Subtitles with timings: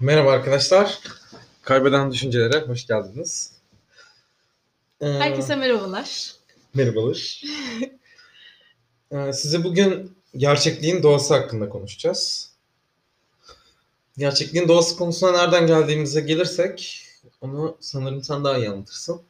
[0.00, 0.98] Merhaba arkadaşlar.
[1.62, 3.52] Kaybeden Düşüncelere hoş geldiniz.
[5.00, 6.32] Ee, Herkese merhabalar.
[6.74, 7.42] merhabalar.
[9.12, 12.52] Ee, size bugün gerçekliğin doğası hakkında konuşacağız.
[14.18, 17.06] Gerçekliğin doğası konusuna nereden geldiğimize gelirsek
[17.40, 19.22] onu sanırım sen daha iyi anlatırsın.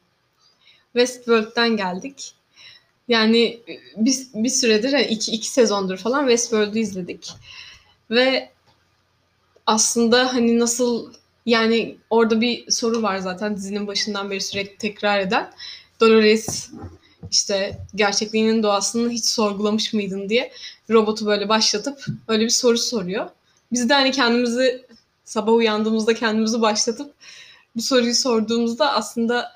[0.93, 2.33] Westworld'den geldik.
[3.07, 3.61] Yani
[3.97, 7.33] biz bir süredir, iki, iki sezondur falan Westworld'u izledik.
[8.11, 8.49] Ve
[9.69, 11.13] aslında hani nasıl
[11.45, 15.51] yani orada bir soru var zaten dizinin başından beri sürekli tekrar eden.
[15.99, 16.71] Dolores
[17.31, 20.51] işte gerçekliğinin doğasını hiç sorgulamış mıydın diye
[20.89, 23.29] robotu böyle başlatıp öyle bir soru soruyor.
[23.71, 24.85] Biz de hani kendimizi
[25.25, 27.13] sabah uyandığımızda kendimizi başlatıp
[27.75, 29.51] bu soruyu sorduğumuzda aslında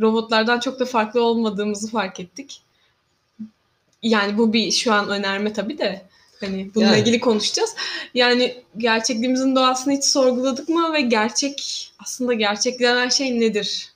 [0.00, 2.62] robotlardan çok da farklı olmadığımızı fark ettik.
[4.02, 7.00] Yani bu bir şu an önerme tabii de hani bununla Yani.
[7.00, 7.74] ilgili konuşacağız.
[8.14, 13.90] Yani gerçekliğimizin doğasını hiç sorguladık mı ve gerçek aslında gerçek denen şey nedir?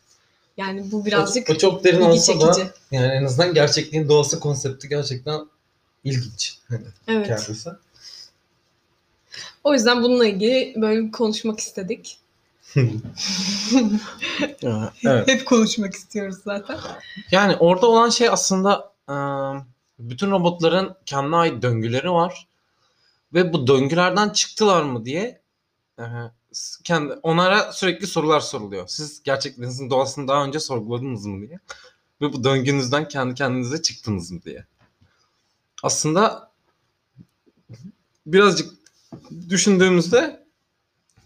[0.57, 2.71] Yani bu birazcık o, o çok derin ilgi olsa da çekici.
[2.91, 5.41] yani en azından gerçekliğin doğası konsepti gerçekten
[6.05, 6.59] ilginç.
[6.69, 7.27] Hani Evet.
[7.27, 7.71] kendisi.
[9.65, 12.19] O yüzden bununla ilgili böyle bir konuşmak istedik.
[15.05, 15.29] evet.
[15.29, 16.79] Hep konuşmak istiyoruz zaten.
[17.31, 19.15] Yani orada olan şey aslında e,
[19.99, 22.49] bütün robotların kendine ait döngüleri var.
[23.35, 25.41] Ve bu döngülerden çıktılar mı diye
[26.85, 28.89] kendi onlara sürekli sorular soruluyor.
[28.89, 31.59] Siz gerçekliğinizin doğasını daha önce sorguladınız mı diye.
[32.21, 34.67] Ve bu döngünüzden kendi kendinize çıktınız mı diye.
[35.83, 36.51] Aslında
[38.27, 38.71] birazcık
[39.49, 40.47] düşündüğümüzde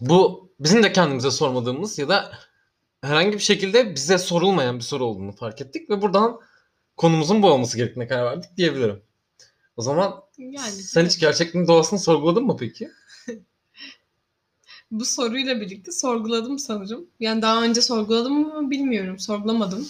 [0.01, 2.33] bu bizim de kendimize sormadığımız ya da
[3.03, 6.41] herhangi bir şekilde bize sorulmayan bir soru olduğunu fark ettik ve buradan
[6.99, 9.03] konumuzun bu olması gerektiğine karar verdik diyebilirim.
[9.77, 12.91] O zaman Yani sen hiç gerçekliğin doğasını sorguladın mı peki?
[14.91, 17.07] bu soruyla birlikte sorguladım sanırım.
[17.21, 19.19] Yani daha önce sorguladım mı bilmiyorum.
[19.19, 19.89] Sorgulamadım.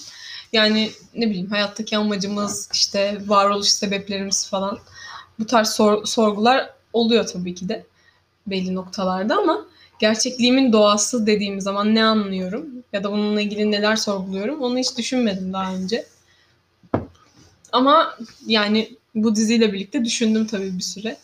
[0.52, 4.78] Yani ne bileyim hayattaki amacımız, işte varoluş sebeplerimiz falan.
[5.38, 7.86] Bu tarz sor- sorgular oluyor tabii ki de
[8.47, 9.66] belli noktalarda ama
[9.98, 15.52] gerçekliğimin doğası dediğim zaman ne anlıyorum ya da bununla ilgili neler sorguluyorum onu hiç düşünmedim
[15.52, 16.06] daha önce.
[17.72, 21.18] Ama yani bu diziyle birlikte düşündüm tabii bir süre.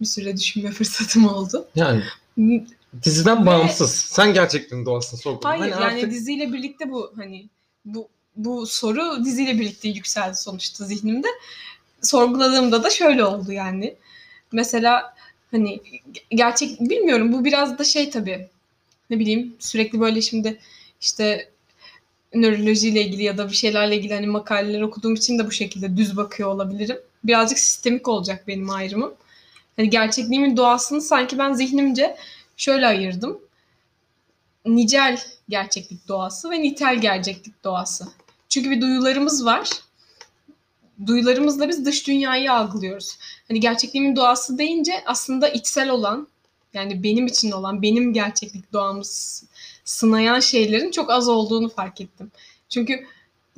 [0.00, 1.68] Bir süre düşünme fırsatım oldu.
[1.74, 2.02] Yani
[3.02, 3.90] diziden bağımsız.
[3.90, 5.48] Sen gerçekliğin doğasını sorguladın.
[5.58, 7.46] Hayır Hani yani artık- diziyle birlikte bu hani
[7.84, 11.28] bu bu soru diziyle birlikte yükseldi sonuçta zihnimde.
[12.02, 13.94] Sorguladığımda da şöyle oldu yani.
[14.52, 15.14] Mesela
[15.50, 15.80] hani
[16.30, 18.48] gerçek bilmiyorum bu biraz da şey tabii.
[19.10, 20.58] Ne bileyim sürekli böyle şimdi
[21.00, 21.51] işte
[22.34, 26.16] nörolojiyle ilgili ya da bir şeylerle ilgili hani makaleler okuduğum için de bu şekilde düz
[26.16, 26.98] bakıyor olabilirim.
[27.24, 29.14] Birazcık sistemik olacak benim ayrımım.
[29.76, 32.16] Hani gerçekliğimin doğasını sanki ben zihnimce
[32.56, 33.38] şöyle ayırdım.
[34.66, 38.08] Nicel gerçeklik doğası ve nitel gerçeklik doğası.
[38.48, 39.70] Çünkü bir duyularımız var.
[41.06, 43.18] Duyularımızla biz dış dünyayı algılıyoruz.
[43.48, 46.28] Hani gerçekliğimin doğası deyince aslında içsel olan
[46.74, 49.44] yani benim için olan, benim gerçeklik doğamız
[49.84, 52.30] sınayan şeylerin çok az olduğunu fark ettim.
[52.68, 53.06] Çünkü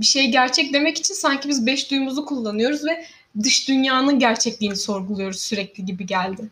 [0.00, 3.04] bir şey gerçek demek için sanki biz beş duyumuzu kullanıyoruz ve
[3.42, 6.48] dış dünyanın gerçekliğini sorguluyoruz sürekli gibi geldi.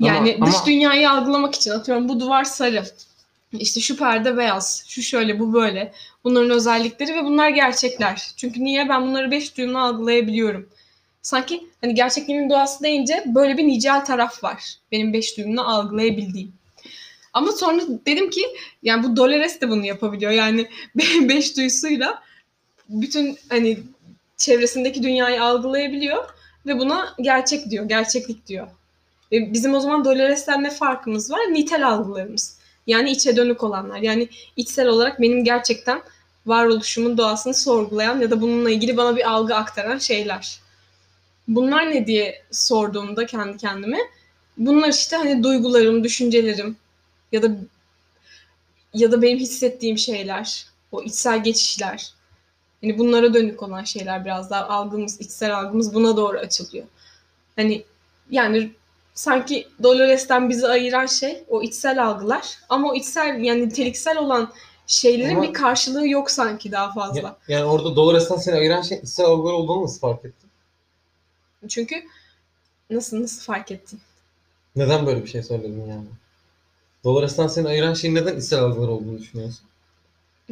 [0.00, 2.84] Yani Ama- dış ama- dünyayı algılamak için atıyorum bu duvar sarı.
[3.52, 5.92] İşte şu perde beyaz, şu şöyle, bu böyle.
[6.24, 8.30] Bunların özellikleri ve bunlar gerçekler.
[8.36, 8.88] Çünkü niye?
[8.88, 10.68] Ben bunları beş duyumla algılayabiliyorum.
[11.22, 14.74] Sanki hani gerçekliğimin doğası deyince böyle bir nicel taraf var.
[14.92, 16.52] Benim beş duyumla algılayabildiğim.
[17.32, 18.46] Ama sonra dedim ki
[18.82, 20.32] yani bu Dolores de bunu yapabiliyor.
[20.32, 20.68] Yani
[21.28, 22.22] beş duyusuyla
[22.88, 23.78] bütün hani
[24.36, 26.24] çevresindeki dünyayı algılayabiliyor
[26.66, 28.68] ve buna gerçek diyor, gerçeklik diyor.
[29.32, 31.40] Ve bizim o zaman Dolores'ten ne farkımız var?
[31.40, 32.58] Nitel algılarımız.
[32.86, 33.98] Yani içe dönük olanlar.
[33.98, 36.02] Yani içsel olarak benim gerçekten
[36.46, 40.60] varoluşumun doğasını sorgulayan ya da bununla ilgili bana bir algı aktaran şeyler.
[41.48, 43.98] Bunlar ne diye sorduğumda kendi kendime
[44.56, 46.76] bunlar işte hani duygularım, düşüncelerim
[47.32, 47.50] ya da
[48.94, 52.12] ya da benim hissettiğim şeyler, o içsel geçişler.
[52.80, 56.86] Hani bunlara dönük olan şeyler biraz daha algımız, içsel algımız buna doğru açılıyor.
[57.56, 57.84] Hani
[58.30, 58.72] yani
[59.14, 64.52] sanki Dolores'ten bizi ayıran şey o içsel algılar ama o içsel yani niteliksel olan
[64.86, 67.20] şeylerin Ama- bir karşılığı yok sanki daha fazla.
[67.20, 70.50] Ya- yani orada Dolores'ten seni ayıran şey içsel algılar olduğunu nasıl fark ettin?
[71.68, 72.04] Çünkü
[72.90, 74.00] nasıl nasıl fark ettin?
[74.76, 76.06] Neden böyle bir şey söyledin yani?
[77.04, 79.60] Dolores'ten seni ayıran şeyin neden içsel algılar olduğunu düşünüyorsun?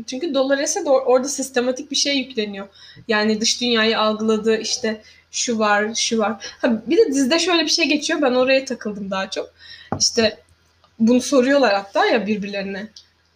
[0.06, 2.68] Çünkü Dolores'e de or- orada sistematik bir şey yükleniyor.
[3.08, 6.56] Yani dış dünyayı algıladığı işte şu var, şu var.
[6.60, 8.22] Ha, bir de dizide şöyle bir şey geçiyor.
[8.22, 9.50] Ben oraya takıldım daha çok.
[10.00, 10.38] İşte
[10.98, 12.88] bunu soruyorlar hatta ya birbirlerine.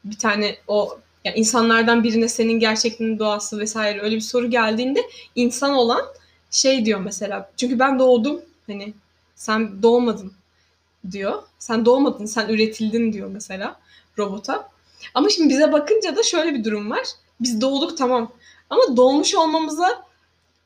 [0.04, 5.00] Bir tane o yani insanlardan birine senin gerçekliğinin doğası vesaire öyle bir soru geldiğinde
[5.34, 6.02] insan olan
[6.50, 7.50] şey diyor mesela.
[7.56, 8.94] Çünkü ben doğdum hani
[9.34, 10.32] sen doğmadın
[11.10, 11.42] diyor.
[11.58, 13.80] Sen doğmadın, sen üretildin diyor mesela
[14.18, 14.68] robota.
[15.14, 17.06] Ama şimdi bize bakınca da şöyle bir durum var.
[17.40, 18.32] Biz doğduk tamam.
[18.70, 20.04] Ama doğmuş olmamıza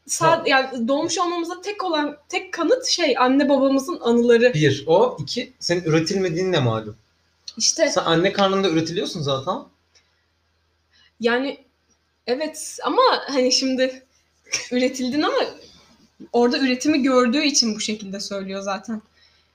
[0.06, 4.54] sad yani doğmuş olmamıza tek olan tek kanıt şey anne babamızın anıları.
[4.54, 5.16] Bir, o.
[5.20, 6.96] iki senin üretilmediğin ne malum.
[7.56, 9.58] İşte Sen anne karnında üretiliyorsun zaten.
[11.20, 11.58] yani
[12.26, 14.02] evet ama hani şimdi
[14.72, 15.38] üretildin ama
[16.32, 19.02] orada üretimi gördüğü için bu şekilde söylüyor zaten.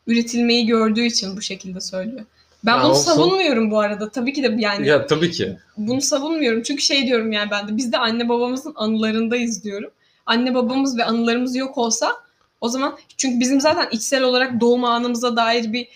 [0.07, 2.25] Üretilmeyi gördüğü için bu şekilde söylüyor.
[2.65, 3.03] Ben Ya bunu olsun.
[3.03, 4.09] savunmuyorum bu arada.
[4.09, 5.57] Tabii ki de yani Ya tabii ki.
[5.77, 6.63] bunu savunmuyorum.
[6.63, 9.91] Çünkü şey diyorum yani ben de biz de anne babamızın anılarındayız diyorum.
[10.25, 12.15] Anne babamız ve anılarımız yok olsa
[12.61, 15.87] o zaman çünkü bizim zaten içsel olarak doğum anımıza dair bir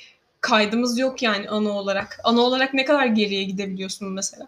[0.41, 2.19] kaydımız yok yani anı olarak.
[2.23, 4.47] Anı olarak ne kadar geriye gidebiliyorsun mesela?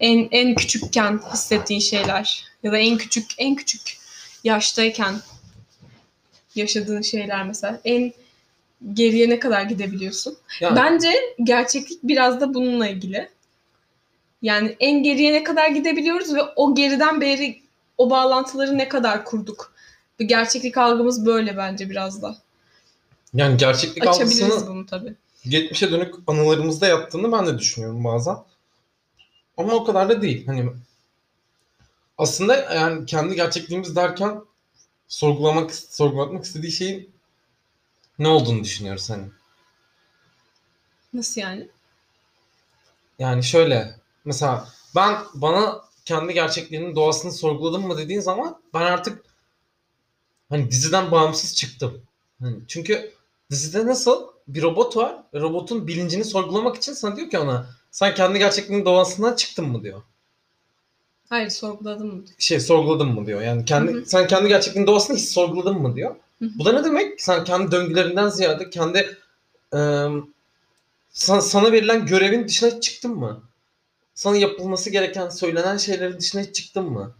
[0.00, 3.98] En en küçükken hissettiğin şeyler ya da en küçük en küçük
[4.44, 5.14] yaştayken
[6.54, 8.12] yaşadığın şeyler mesela en
[8.92, 10.36] geriye ne kadar gidebiliyorsun?
[10.60, 13.28] Yani, Bence gerçeklik biraz da bununla ilgili.
[14.42, 17.62] Yani en geriye ne kadar gidebiliyoruz ve o geriden beri
[17.98, 19.72] o bağlantıları ne kadar kurduk.
[20.20, 22.36] Bu gerçeklik algımız böyle bence biraz da.
[23.34, 25.14] yani gerçeklik Açabiliriz algısını bunu tabii.
[25.48, 28.36] geçmişe dönük anılarımızda yaptığını ben de düşünüyorum bazen.
[29.56, 30.46] Ama o kadar da değil.
[30.46, 30.70] Hani
[32.18, 34.40] aslında yani kendi gerçekliğimiz derken
[35.08, 37.13] sorgulamak sorgulatmak istediği şeyin
[38.18, 39.24] ne olduğunu düşünüyoruz hani.
[41.12, 41.68] Nasıl yani?
[43.18, 49.24] Yani şöyle mesela ben bana kendi gerçekliğinin doğasını sorguladım mı dediğin zaman ben artık
[50.48, 52.02] hani diziden bağımsız çıktım.
[52.40, 53.12] Hani çünkü
[53.50, 55.16] dizide nasıl bir robot var.
[55.34, 60.02] Robotun bilincini sorgulamak için sana diyor ki ona sen kendi gerçekliğinin doğasından çıktın mı diyor.
[61.28, 62.24] Hayır sorguladım mı?
[62.38, 63.42] Şey sorguladın mı diyor.
[63.42, 64.06] Yani kendi Hı hı.
[64.06, 66.16] sen kendi gerçekliğinin doğasını hiç sorguladın mı diyor.
[66.54, 67.20] Bu da ne demek?
[67.22, 69.18] Sen kendi döngülerinden ziyade kendi
[69.74, 70.08] eee,
[71.10, 73.42] sana, sana verilen görevin dışına çıktın mı?
[74.14, 77.14] Sana yapılması gereken, söylenen şeylerin dışına hiç çıktın mı?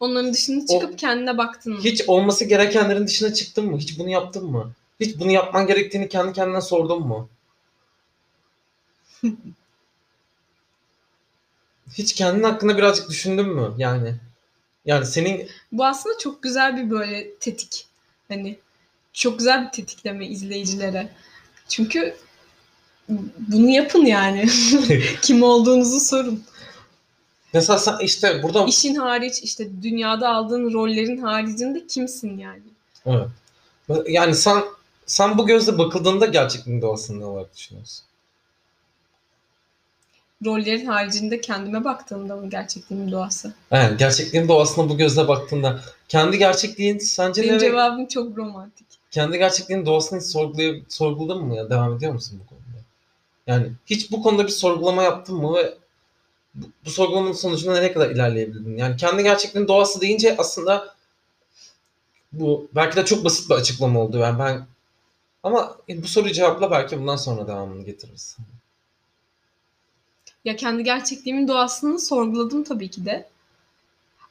[0.00, 1.80] Onların dışına O- çıkıp kendine baktın mı?
[1.84, 3.78] Hiç olması gerekenlerin dışına çıktın mı?
[3.78, 4.72] Hiç bunu yaptın mı?
[5.00, 7.28] Hiç bunu yapman gerektiğini kendi kendine sordun mu?
[11.94, 13.74] Hiç kendin hakkında birazcık düşündün mü?
[13.78, 14.14] Yani
[14.84, 17.86] yani senin Bu aslında çok güzel bir böyle tetik.
[18.28, 18.58] Hani
[19.12, 21.08] çok güzel bir tetikleme izleyicilere.
[21.68, 22.16] Çünkü
[23.38, 24.48] bunu yapın yani.
[25.22, 26.44] Kim olduğunuzu sorun.
[27.54, 32.62] mesela sen işte burada İşin hariç işte dünyada aldığın rollerin haricinde kimsin yani?
[33.06, 33.28] Evet.
[34.08, 34.62] Yani sen
[35.06, 38.04] sen bu gözle bakıldığında gerçekliğin doğasını ne olarak düşünüyorsun?
[40.44, 43.54] Rollerin haricinde kendime baktığımda mı gerçekliğimin doğası?
[43.70, 47.58] Yani gerçekliğin doğasına bu gözle baktığında kendi gerçekliğin sence Benim ne?
[47.58, 48.86] cevabım çok romantik.
[49.10, 51.70] Kendi gerçekliğin doğasını hiç sorgulay sorguladın mı ya?
[51.70, 52.84] Devam ediyor musun bu konuda?
[53.46, 55.74] Yani hiç bu konuda bir sorgulama yaptın mı ve
[56.54, 58.76] bu, bu sorgulamanın sonucunda nereye kadar ilerleyebildin?
[58.76, 60.94] Yani kendi gerçekliğin doğası deyince aslında
[62.32, 64.18] bu belki de çok basit bir açıklama oldu.
[64.18, 64.66] Yani ben
[65.42, 68.36] ama bu soruyu cevapla belki bundan sonra devamını getiririz.
[70.44, 73.28] Ya kendi gerçekliğimin doğasını sorguladım tabii ki de.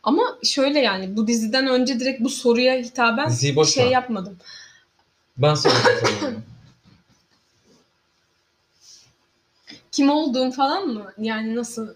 [0.03, 3.29] Ama şöyle yani bu diziden önce direkt bu soruya hitaben
[3.65, 4.37] şey yapmadım.
[5.39, 6.43] Ben soracağım.
[9.91, 11.13] Kim olduğum falan mı?
[11.17, 11.87] Yani nasıl?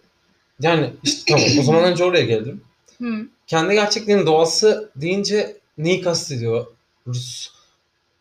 [0.59, 2.63] Yani işte tamam o zaman önce oraya gelelim.
[2.97, 3.27] Hı.
[3.47, 7.53] Kendi gerçekliğinin doğası deyince neyi kastediyoruz?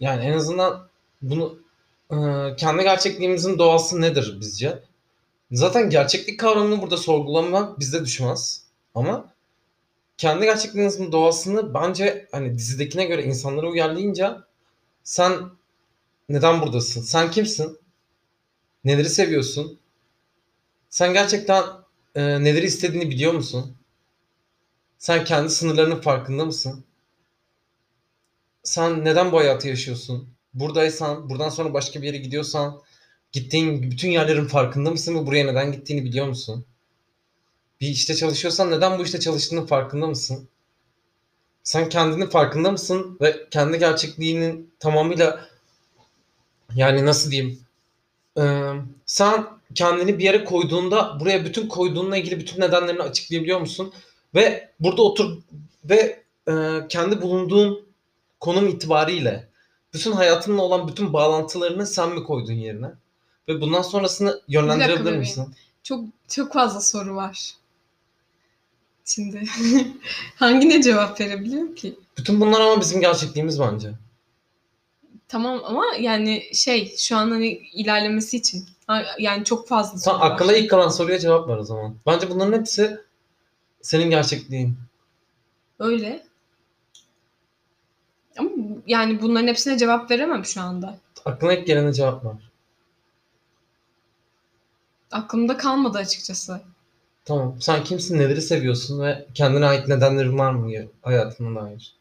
[0.00, 0.88] Yani en azından
[1.22, 1.58] bunu
[2.10, 2.16] e,
[2.56, 4.82] kendi gerçekliğimizin doğası nedir bizce?
[5.52, 8.64] Zaten gerçeklik kavramını burada sorgulamak bizde düşmez.
[8.94, 9.24] Ama
[10.18, 14.44] kendi gerçekliğinizin doğasını bence hani dizidekine göre insanlara uyarlayınca
[15.04, 15.50] sen
[16.28, 17.02] neden buradasın?
[17.02, 17.78] Sen kimsin?
[18.84, 19.78] Neleri seviyorsun?
[20.88, 21.64] Sen gerçekten
[22.14, 23.76] e, neleri istediğini biliyor musun?
[24.98, 26.84] Sen kendi sınırlarının farkında mısın?
[28.62, 30.28] Sen neden bu hayatı yaşıyorsun?
[30.54, 32.82] Buradaysan, buradan sonra başka bir yere gidiyorsan,
[33.32, 36.66] gittiğin bütün yerlerin farkında mısın ve buraya neden gittiğini biliyor musun?
[37.80, 40.48] Bir işte çalışıyorsan neden bu işte çalıştığının farkında mısın?
[41.64, 45.48] Sen kendinin farkında mısın ve kendi gerçekliğinin tamamıyla
[46.74, 47.60] yani nasıl diyeyim?
[48.38, 48.72] Ee,
[49.06, 53.92] sen kendini bir yere koyduğunda buraya bütün koyduğunla ilgili bütün nedenlerini açıklayabiliyor musun?
[54.34, 55.38] Ve burada otur
[55.84, 56.52] ve e,
[56.88, 57.86] kendi bulunduğun
[58.40, 59.48] konum itibariyle
[59.94, 62.90] bütün hayatınla olan bütün bağlantılarını sen mi koydun yerine?
[63.48, 65.54] Ve bundan sonrasını yönlendirebilir misin?
[65.82, 67.54] Çok çok fazla soru var.
[69.04, 69.42] Şimdi
[70.36, 71.94] hangine cevap verebilirim ki?
[72.18, 73.90] Bütün bunlar ama bizim gerçekliğimiz bence.
[75.28, 78.64] Tamam ama yani şey şu an hani ilerlemesi için
[79.18, 80.30] yani çok fazla Sen soru var.
[80.30, 81.96] akla ilk kalan soruya cevap ver o zaman.
[82.06, 83.00] Bence bunların hepsi
[83.82, 84.76] senin gerçekliğin.
[85.78, 86.26] Öyle.
[88.38, 88.50] Ama
[88.86, 90.98] yani bunların hepsine cevap veremem şu anda.
[91.24, 92.32] Aklına ilk gelene cevap ver.
[95.10, 96.60] Aklımda kalmadı açıkçası.
[97.24, 97.56] Tamam.
[97.60, 101.94] Sen kimsin, neleri seviyorsun ve kendine ait nedenlerin var mı ya- hayatına dair?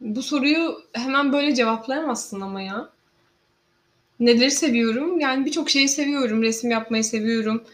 [0.00, 2.88] Bu soruyu hemen böyle cevaplayamazsın ama ya.
[4.20, 5.20] Neleri seviyorum?
[5.20, 6.42] Yani birçok şeyi seviyorum.
[6.42, 7.64] Resim yapmayı seviyorum.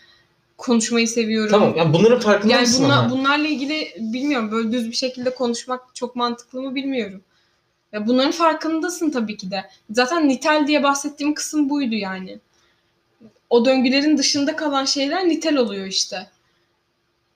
[0.59, 1.51] Konuşmayı seviyorum.
[1.51, 1.75] Tamam.
[1.77, 3.11] Yani bunların farkında Yani mısın bunla- ama?
[3.11, 7.21] bunlarla ilgili bilmiyorum böyle düz bir şekilde konuşmak çok mantıklı mı bilmiyorum.
[7.93, 9.65] Ya bunların farkındasın tabii ki de.
[9.91, 12.39] Zaten nitel diye bahsettiğim kısım buydu yani.
[13.51, 16.27] O döngülerin dışında kalan şeyler nitel oluyor işte.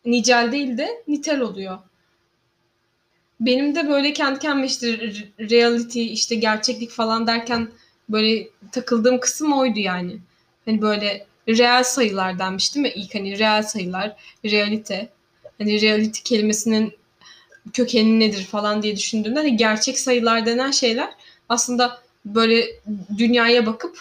[0.05, 1.79] Nicel değil de nitel oluyor.
[3.41, 7.69] Benim de böyle kendi kendime işte re- reality işte gerçeklik falan derken
[8.09, 10.19] böyle takıldığım kısım oydu yani.
[10.65, 12.93] Hani böyle reel sayılar denmiş değil mi?
[12.97, 15.09] İlk hani reel sayılar, realite.
[15.59, 16.95] Hani reality kelimesinin
[17.73, 21.11] kökeni nedir falan diye düşündüğümde hani gerçek sayılar denen şeyler
[21.49, 22.67] aslında böyle
[23.19, 23.99] dünyaya bakıp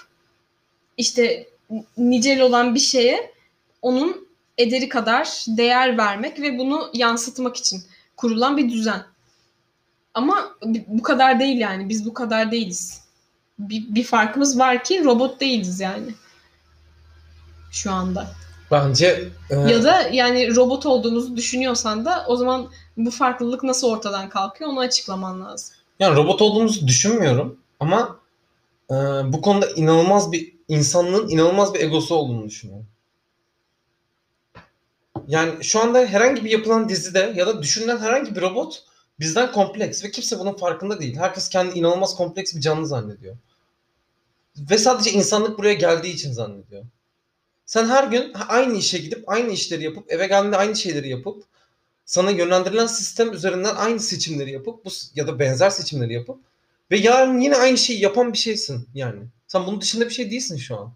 [0.97, 1.47] işte
[1.97, 3.31] nicel olan bir şeye
[3.81, 7.83] onun ederi kadar değer vermek ve bunu yansıtmak için
[8.17, 9.03] kurulan bir düzen.
[10.13, 10.55] Ama
[10.87, 11.89] bu kadar değil yani.
[11.89, 13.01] Biz bu kadar değiliz.
[13.59, 16.11] Bir, bir farkımız var ki robot değiliz yani.
[17.71, 18.27] Şu anda.
[18.71, 24.29] Bence e, Ya da yani robot olduğumuzu düşünüyorsan da o zaman bu farklılık nasıl ortadan
[24.29, 25.75] kalkıyor onu açıklaman lazım.
[25.99, 28.19] yani robot olduğumuzu düşünmüyorum ama
[28.89, 28.93] e,
[29.33, 32.87] bu konuda inanılmaz bir insanlığın inanılmaz bir egosu olduğunu düşünüyorum.
[35.27, 38.83] Yani şu anda herhangi bir yapılan dizide ya da düşünülen herhangi bir robot
[39.19, 41.17] bizden kompleks ve kimse bunun farkında değil.
[41.17, 43.37] Herkes kendi inanılmaz kompleks bir canlı zannediyor.
[44.57, 46.83] Ve sadece insanlık buraya geldiği için zannediyor.
[47.65, 51.43] Sen her gün aynı işe gidip aynı işleri yapıp eve geldiğinde aynı şeyleri yapıp
[52.05, 56.39] sana yönlendirilen sistem üzerinden aynı seçimleri yapıp bu ya da benzer seçimleri yapıp
[56.91, 59.19] ve yarın yine aynı şeyi yapan bir şeysin yani.
[59.51, 60.93] Sen bunun dışında bir şey değilsin şu an.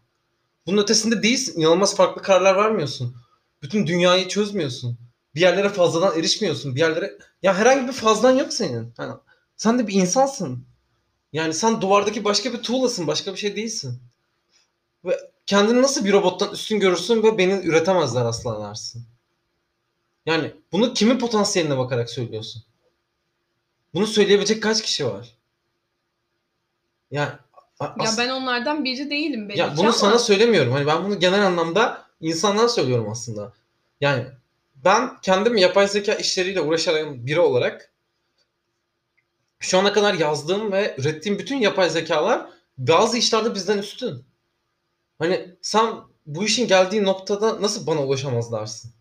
[0.66, 1.62] Bunun ötesinde değilsin.
[1.62, 3.16] İnanılmaz farklı kararlar vermiyorsun.
[3.62, 4.98] Bütün dünyayı çözmüyorsun.
[5.36, 6.76] Bir yerlere fazladan erişmiyorsun.
[6.76, 8.94] Bir yerlere ya herhangi bir fazlan yok senin.
[8.98, 9.14] Hani
[9.58, 10.66] sen de bir insansın.
[11.34, 14.02] Yani sen duvardaki başka bir tuğlasın, başka bir şey değilsin.
[15.06, 19.06] Ve kendini nasıl bir robottan üstün görürsün ve beni üretemezler asla dersin.
[20.26, 22.64] Yani bunu kimin potansiyeline bakarak söylüyorsun?
[23.94, 25.36] Bunu söyleyebilecek kaç kişi var?
[27.12, 27.32] Yani
[27.82, 30.72] Ya ben onlardan biri değilim belki ya bunu ama sana söylemiyorum.
[30.74, 33.54] Hani ben bunu genel anlamda insanlara söylüyorum aslında.
[34.02, 34.26] Yani
[34.76, 37.92] ben kendim yapay zeka işleriyle uğraşan biri olarak
[39.60, 44.26] şu ana kadar yazdığım ve ürettiğim bütün yapay zekalar bazı işlerde bizden üstün.
[45.20, 48.92] Hani sen bu işin geldiği noktada nasıl bana ulaşamaz dersin?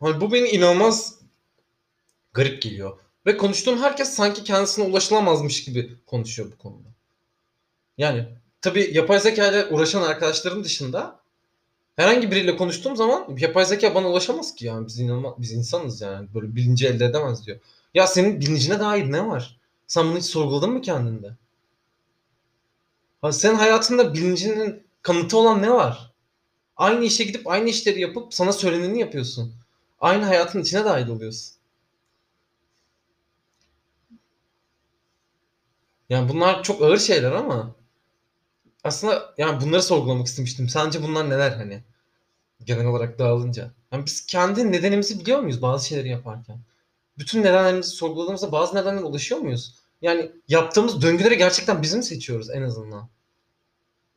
[0.00, 1.18] Hani bu beni inanılmaz
[2.32, 2.98] garip geliyor.
[3.26, 6.88] Ve konuştuğum herkes sanki kendisine ulaşılamazmış gibi konuşuyor bu konuda.
[7.98, 8.28] Yani
[8.60, 11.20] tabii yapay zeka ile uğraşan arkadaşlarım dışında
[11.96, 16.28] herhangi biriyle konuştuğum zaman yapay zeka bana ulaşamaz ki yani biz inanılmaz, biz insanız yani
[16.34, 17.58] böyle bilinci elde edemez diyor.
[17.94, 19.60] Ya senin bilincine dair ne var?
[19.86, 21.36] Sen bunu hiç sorguladın mı kendinde?
[23.20, 26.12] Ha, senin hayatında bilincinin kanıtı olan ne var?
[26.76, 29.54] Aynı işe gidip aynı işleri yapıp sana söyleneni yapıyorsun.
[30.00, 31.57] Aynı hayatın içine dahil oluyorsun.
[36.08, 37.74] Yani bunlar çok ağır şeyler ama
[38.84, 40.68] aslında yani bunları sorgulamak istemiştim.
[40.68, 41.82] Sence bunlar neler hani?
[42.64, 43.70] Genel olarak dağılınca.
[43.92, 46.60] Yani biz kendi nedenimizi biliyor muyuz bazı şeyleri yaparken?
[47.18, 49.74] Bütün nedenlerimizi sorguladığımızda bazı nedenlere ulaşıyor muyuz?
[50.02, 53.08] Yani yaptığımız döngüleri gerçekten biz mi seçiyoruz en azından?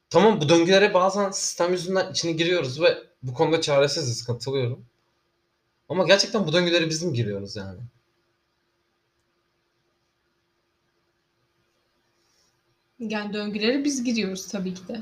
[0.10, 4.86] Tamam bu döngülere bazen sistem yüzünden içine giriyoruz ve bu konuda çaresiziz katılıyorum.
[5.90, 7.80] Ama gerçekten bu döngülere biz mi giriyoruz yani?
[13.10, 15.01] Yani döngülere biz giriyoruz tabii ki de.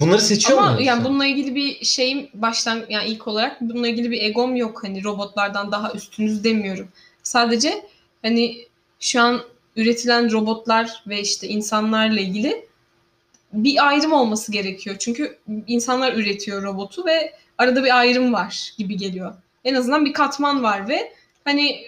[0.00, 0.86] Bunları seçiyor Ama muyuz?
[0.86, 4.84] yani bununla ilgili bir şeyim baştan yani ilk olarak bununla ilgili bir egom yok.
[4.84, 6.88] Hani robotlardan daha üstünüz demiyorum.
[7.22, 7.86] Sadece
[8.22, 8.66] hani
[9.00, 9.40] şu an
[9.76, 12.66] üretilen robotlar ve işte insanlarla ilgili
[13.52, 14.96] bir ayrım olması gerekiyor.
[14.98, 19.34] Çünkü insanlar üretiyor robotu ve arada bir ayrım var gibi geliyor.
[19.64, 21.12] En azından bir katman var ve
[21.44, 21.82] hani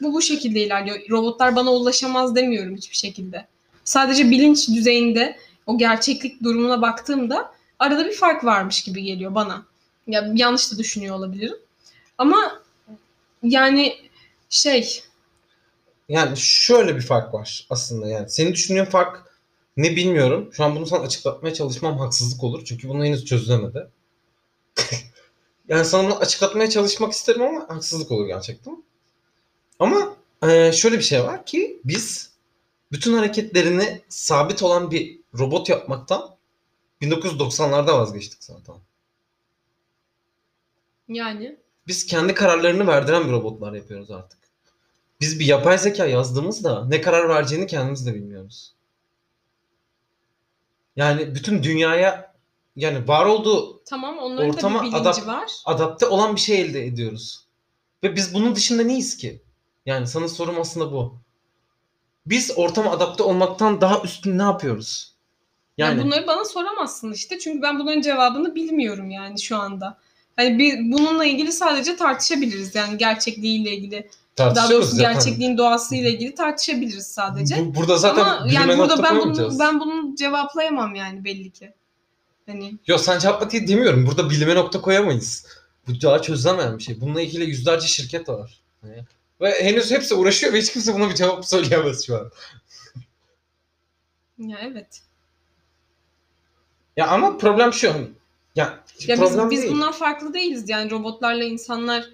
[0.00, 0.98] bu bu şekilde ilerliyor.
[1.10, 3.46] Robotlar bana ulaşamaz demiyorum hiçbir şekilde.
[3.84, 5.36] Sadece bilinç düzeyinde
[5.66, 9.66] o gerçeklik durumuna baktığımda arada bir fark varmış gibi geliyor bana.
[10.06, 11.56] Ya yanlış da düşünüyor olabilirim.
[12.18, 12.62] Ama
[13.42, 13.96] yani
[14.48, 15.02] şey
[16.08, 18.30] Yani şöyle bir fark var aslında yani.
[18.30, 19.32] Senin düşündüğün fark
[19.76, 20.50] ne bilmiyorum.
[20.52, 22.64] Şu an bunu sana açıklatmaya çalışmam haksızlık olur.
[22.64, 23.88] Çünkü bunu henüz çözülemedi.
[25.68, 28.84] yani sana bunu açıklatmaya çalışmak isterim ama haksızlık olur gerçekten.
[29.78, 32.31] Ama e, şöyle bir şey var ki biz
[32.92, 36.36] bütün hareketlerini sabit olan bir robot yapmaktan
[37.02, 38.74] 1990'larda vazgeçtik zaten.
[41.08, 41.56] yani
[41.86, 44.38] Biz kendi kararlarını verdiren bir robotlar yapıyoruz artık.
[45.20, 48.72] Biz bir yapay zeka yazdığımızda ne karar vereceğini kendimiz de bilmiyoruz.
[50.96, 52.32] Yani bütün dünyaya
[52.76, 55.50] yani var olduğu tamam onların da Ortama bir bilinci adap- var.
[55.64, 57.44] adapte olan bir şey elde ediyoruz.
[58.02, 59.42] Ve biz bunun dışında neyiz ki?
[59.86, 61.14] Yani sana sorum aslında bu.
[62.26, 65.12] Biz ortama adapte olmaktan daha üstün ne yapıyoruz?
[65.78, 67.38] Yani Yani bunları bana soramazsın işte.
[67.38, 69.98] Çünkü ben bunların cevabını bilmiyorum yani şu anda.
[70.36, 72.74] Hani bir, bununla ilgili sadece tartışabiliriz.
[72.74, 74.10] Yani gerçekliğiyle ilgili.
[74.38, 75.12] Daha doğrusu zaten.
[75.14, 77.56] gerçekliğin doğasıyla ilgili tartışabiliriz sadece.
[77.58, 81.72] Bu- burada zaten Ama yani burada ben bunu ben bunu cevaplayamam yani belli ki.
[82.46, 84.06] Hani Yok sen cevapla diye demiyorum.
[84.06, 85.46] Burada bilime nokta koyamayız.
[85.88, 87.00] Bu daha çözülemeyen bir şey.
[87.00, 88.60] Bununla ilgili yüzlerce şirket var.
[88.80, 89.04] Hani-
[89.42, 92.30] Ve henüz hepsi uğraşıyor ve hiç kimse buna bir cevap söyleyemez şu an.
[94.38, 95.02] ya evet.
[96.96, 97.94] Ya ama problem şu.
[97.94, 98.08] hani-
[98.56, 99.72] Ya, Ya biz, biz değil.
[99.72, 100.68] bundan farklı değiliz.
[100.68, 102.04] Yani robotlarla insanlar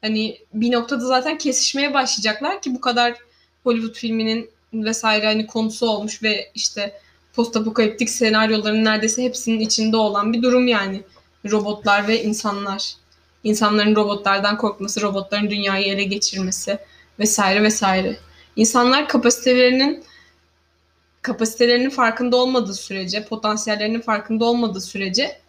[0.00, 3.18] hani bir noktada zaten kesişmeye başlayacaklar ki bu kadar
[3.64, 7.00] Hollywood filminin vesaire hani konusu olmuş ve işte
[7.32, 11.02] post apokaliptik senaryoların neredeyse hepsinin içinde olan bir durum yani.
[11.50, 12.94] Robotlar ve insanlar.
[13.44, 16.78] İnsanların robotlardan korkması, robotların dünyayı ele geçirmesi
[17.18, 18.16] vesaire vesaire.
[18.56, 20.04] İnsanlar kapasitelerinin
[21.22, 25.40] kapasitelerinin farkında olmadığı sürece, potansiyellerinin farkında olmadığı sürece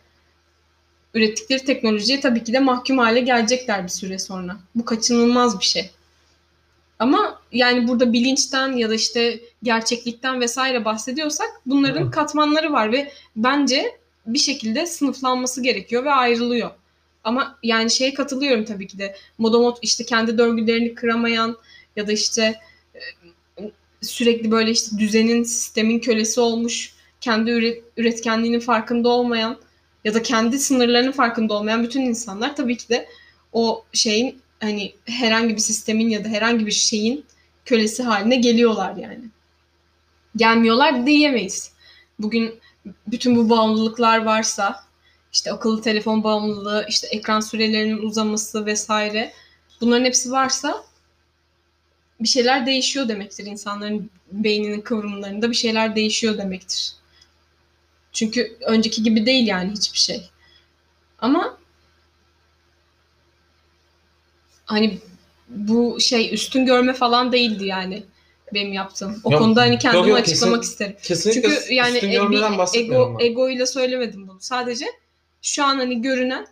[1.14, 4.58] ürettikleri teknolojiye tabii ki de mahkum hale gelecekler bir süre sonra.
[4.76, 5.92] Bu kaçınılmaz bir şey.
[7.00, 14.00] Ama yani burada bilinçten ya da işte gerçeklikten vesaire bahsediyorsak bunların katmanları var ve bence
[14.26, 16.72] bir şekilde sınıflanması gerekiyor ve ayrılıyor.
[17.24, 19.16] Ama yani şeye katılıyorum tabii ki de.
[19.38, 21.58] Modomot işte kendi döngülerini kıramayan
[21.96, 22.60] ya da işte
[24.02, 29.58] sürekli böyle işte düzenin, sistemin kölesi olmuş, kendi üret- üretkenliğinin farkında olmayan
[30.04, 33.08] ya da kendi sınırlarının farkında olmayan bütün insanlar tabii ki de
[33.54, 37.26] o şeyin hani herhangi bir sistemin ya da herhangi bir şeyin
[37.66, 39.24] kölesi haline geliyorlar yani.
[40.36, 41.72] Gelmiyorlar diyemeyiz.
[42.20, 42.60] Bugün
[43.08, 44.84] bütün bu bağımlılıklar varsa
[45.34, 49.34] işte akıllı telefon bağımlılığı, işte ekran sürelerinin uzaması vesaire
[49.82, 50.84] bunların hepsi varsa
[52.20, 53.46] bir şeyler değişiyor demektir.
[53.46, 56.94] İnsanların beyninin kıvrımlarında bir şeyler değişiyor demektir.
[58.14, 60.30] Çünkü önceki gibi değil yani hiçbir şey.
[61.20, 61.58] Ama
[64.66, 65.00] hani
[65.48, 68.04] bu şey üstün görme falan değildi yani
[68.54, 69.22] benim yaptığım.
[69.24, 70.96] O Yok, konuda hani kendimi yok, yok, açıklamak kesin- isterim.
[71.04, 74.38] Kesinlikle Çünkü yani üstün e, görmeden bir bahsetmiyorum ego ego ile söylemedim bunu.
[74.42, 74.86] Sadece
[75.42, 76.48] şu an hani görünen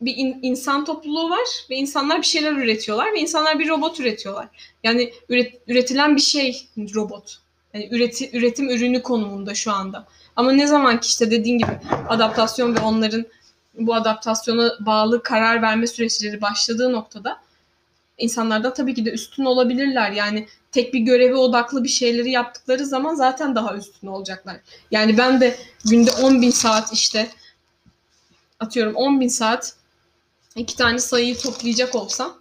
[0.00, 4.48] bir in- insan topluluğu var ve insanlar bir şeyler üretiyorlar ve insanlar bir robot üretiyorlar.
[4.84, 7.38] Yani üret- üretilen bir şey robot.
[7.74, 10.06] Yani üreti, üretim ürünü konumunda şu anda.
[10.36, 11.70] Ama ne zaman ki işte dediğin gibi
[12.08, 13.26] adaptasyon ve onların
[13.74, 17.40] bu adaptasyona bağlı karar verme süreçleri başladığı noktada
[18.18, 20.10] insanlardan tabii ki de üstün olabilirler.
[20.10, 24.56] Yani tek bir göreve odaklı bir şeyleri yaptıkları zaman zaten daha üstün olacaklar.
[24.90, 27.28] Yani ben de günde 10 bin saat işte
[28.60, 29.74] atıyorum 10 bin saat
[30.56, 32.38] iki tane sayıyı toplayacak olsam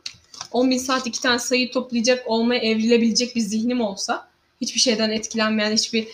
[0.51, 4.29] 10 bin saat iki tane sayıyı toplayacak olmaya evrilebilecek bir zihnim olsa
[4.61, 6.07] hiçbir şeyden etkilenmeyen hiçbir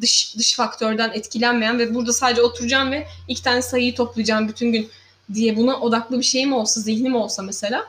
[0.00, 4.88] dış dış faktörden etkilenmeyen ve burada sadece oturacağım ve iki tane sayıyı toplayacağım bütün gün
[5.34, 7.86] diye buna odaklı bir şeyim olsa zihnim olsa mesela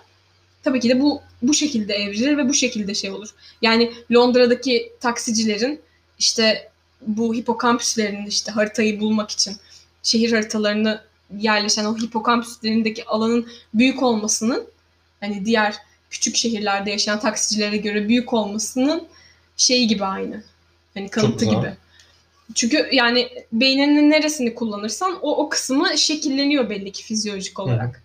[0.64, 3.30] tabii ki de bu bu şekilde evrilir ve bu şekilde şey olur.
[3.62, 5.82] Yani Londra'daki taksicilerin
[6.20, 6.72] işte
[7.02, 9.58] bu hipokampüslerinin işte haritayı bulmak için
[10.04, 11.02] şehir haritalarını
[11.38, 14.68] yerleşen o hipokampüslerindeki alanın büyük olmasının
[15.20, 15.76] hani diğer
[16.10, 19.08] küçük şehirlerde yaşayan taksicilere göre büyük olmasının
[19.58, 20.44] şeyi gibi aynı.
[20.94, 21.74] Hani kanıtı gibi.
[22.56, 28.04] Çünkü yani beyninin neresini kullanırsan o o kısmı şekilleniyor belli ki fizyolojik olarak.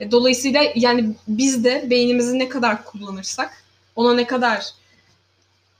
[0.00, 3.64] E, Dolayısıyla yani biz de beynimizi ne kadar kullanırsak,
[3.96, 4.66] ona ne kadar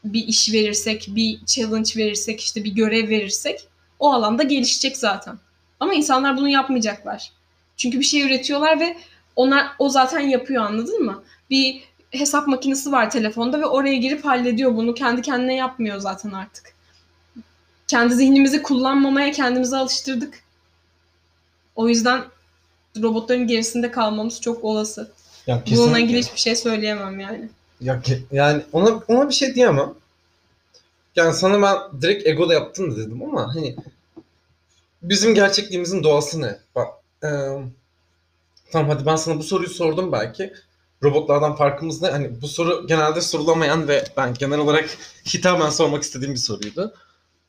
[0.05, 3.61] bir iş verirsek, bir challenge verirsek, işte bir görev verirsek
[3.99, 5.39] o alanda gelişecek zaten.
[5.81, 7.33] Ama insanlar bunu yapmayacaklar.
[7.77, 8.97] Çünkü bir şey üretiyorlar ve
[9.37, 11.23] ona o zaten yapıyor anladın mı?
[11.51, 14.95] Bir hesap makinesi var telefonda ve oraya girip hallediyor bunu.
[14.95, 16.73] Kendi kendine yapmıyor zaten artık.
[17.89, 20.43] kendi zihnimizi kullanmamaya kendimizi alıştırdık.
[21.77, 22.23] O yüzden
[23.03, 25.11] robotların gerisinde kalmamız çok olası.
[25.47, 27.49] Ya Bununla ilgili hiçbir şey söyleyemem yani.
[27.81, 29.91] Ya ke- yani ona ona bir şey diyemem.
[31.17, 33.77] Yani sana ben direkt egoda yaptın da dedim ama hani
[35.03, 36.59] bizim gerçekliğimizin doğası ne?
[36.75, 36.89] Bak,
[37.23, 37.63] eee,
[38.73, 40.53] tamam hadi ben sana bu soruyu sordum belki.
[41.03, 42.09] Robotlardan farkımız ne?
[42.09, 44.91] Hani bu soru genelde sorulamayan ve ben genel olarak
[45.35, 46.95] hitaben sormak istediğim bir soruydu.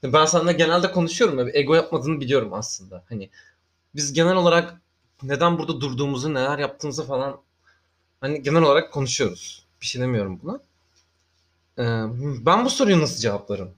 [0.04, 3.04] Ben seninle genelde konuşuyorum ya, ego yapmadığını biliyorum aslında.
[3.10, 3.30] Hani
[3.96, 4.82] biz genel olarak
[5.24, 7.42] neden burada durduğumuzu, neler yaptığımızı falan
[8.22, 9.66] hani genel olarak konuşuyoruz.
[9.82, 10.60] Bir şey demiyorum buna.
[11.80, 11.84] Ee,
[12.46, 13.74] ben bu soruyu nasıl cevaplarım?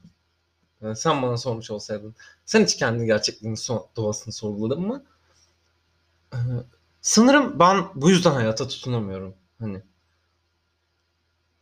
[0.84, 2.16] Yani sen bana sormuş olsaydın.
[2.46, 5.04] Sen hiç kendi gerçekliğini, so- doğasını sorguladın mı?
[6.34, 6.38] Ee,
[7.02, 9.36] sanırım ben bu yüzden hayata tutunamıyorum.
[9.60, 9.82] Hani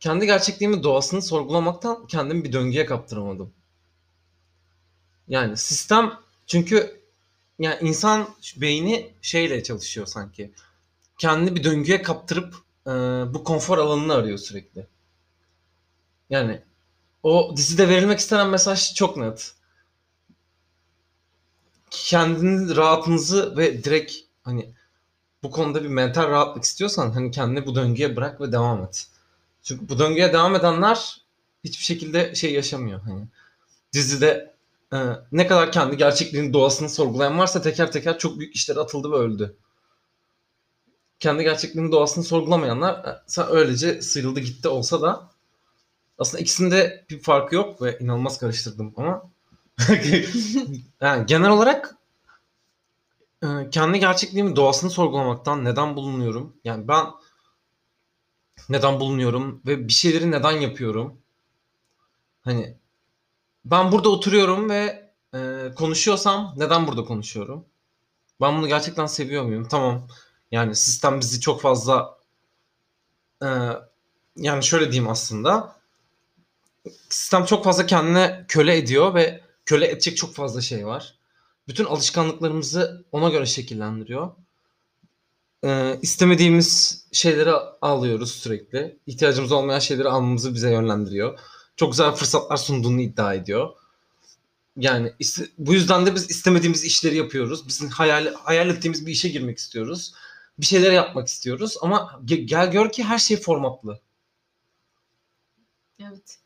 [0.00, 3.52] kendi gerçekliğimi, doğasını sorgulamaktan kendimi bir döngüye kaptıramadım.
[5.28, 6.12] Yani sistem
[6.46, 7.00] çünkü
[7.58, 10.52] yani insan beyni şeyle çalışıyor sanki.
[11.18, 12.54] Kendini bir döngüye kaptırıp
[12.86, 12.90] e,
[13.34, 14.86] bu konfor alanını arıyor sürekli.
[16.30, 16.62] Yani
[17.22, 19.54] o dizide verilmek istenen mesaj çok net.
[21.90, 24.74] Kendini rahatınızı ve direkt hani
[25.42, 29.06] bu konuda bir mental rahatlık istiyorsan hani kendini bu döngüye bırak ve devam et.
[29.62, 31.22] Çünkü bu döngüye devam edenler
[31.64, 33.00] hiçbir şekilde şey yaşamıyor.
[33.00, 33.26] Hani
[33.92, 34.54] dizide
[34.92, 34.98] e,
[35.32, 39.56] ne kadar kendi gerçekliğinin doğasını sorgulayan varsa teker teker çok büyük işlere atıldı ve öldü.
[41.20, 45.31] Kendi gerçekliğinin doğasını sorgulamayanlar e, öylece sıyrıldı gitti olsa da
[46.18, 49.22] aslında ikisinde bir farkı yok ve inanılmaz karıştırdım ama
[51.00, 51.96] yani genel olarak
[53.42, 56.56] e, kendi gerçekliğimin doğasını sorgulamaktan neden bulunuyorum?
[56.64, 57.06] Yani ben
[58.68, 61.18] neden bulunuyorum ve bir şeyleri neden yapıyorum?
[62.42, 62.76] Hani
[63.64, 67.64] ben burada oturuyorum ve e, konuşuyorsam neden burada konuşuyorum?
[68.40, 69.68] Ben bunu gerçekten seviyor muyum?
[69.68, 70.08] Tamam.
[70.50, 72.18] Yani sistem bizi çok fazla
[73.42, 73.48] e,
[74.36, 75.76] yani şöyle diyeyim aslında
[77.08, 81.14] sistem çok fazla kendine köle ediyor ve köle edecek çok fazla şey var.
[81.68, 84.30] Bütün alışkanlıklarımızı ona göre şekillendiriyor.
[85.64, 87.50] Ee, istemediğimiz şeyleri
[87.82, 88.98] alıyoruz sürekli.
[89.06, 91.38] İhtiyacımız olmayan şeyleri almamızı bize yönlendiriyor.
[91.76, 93.70] Çok güzel fırsatlar sunduğunu iddia ediyor.
[94.76, 97.68] Yani iste- bu yüzden de biz istemediğimiz işleri yapıyoruz.
[97.68, 100.14] Bizim hayal, hayal ettiğimiz bir işe girmek istiyoruz.
[100.58, 104.00] Bir şeyler yapmak istiyoruz ama ge- gel gör ki her şey formatlı.
[105.98, 106.41] Evet.